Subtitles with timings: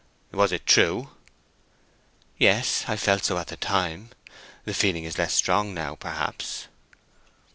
[0.31, 1.11] "Was it true?"
[2.39, 4.09] "Yes, I felt so at the time.
[4.65, 6.65] The feeling is less strong now, perhaps."